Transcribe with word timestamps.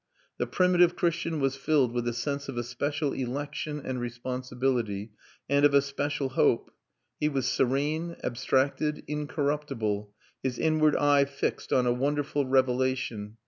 The 0.39 0.47
primitive 0.47 0.95
Christian 0.95 1.39
was 1.39 1.55
filled 1.55 1.91
with 1.93 2.05
the 2.05 2.13
sense 2.13 2.49
of 2.49 2.57
a 2.57 2.63
special 2.63 3.13
election 3.13 3.79
and 3.85 3.99
responsibility, 4.01 5.11
and 5.47 5.63
of 5.63 5.75
a 5.75 5.81
special 5.83 6.29
hope. 6.29 6.71
He 7.19 7.29
was 7.29 7.47
serene, 7.47 8.15
abstracted, 8.23 9.03
incorruptible, 9.07 10.11
his 10.41 10.57
inward 10.57 10.95
eye 10.95 11.25
fixed 11.25 11.71
on 11.71 11.85
a 11.85 11.93
wonderful 11.93 12.47
revelation. 12.47 13.37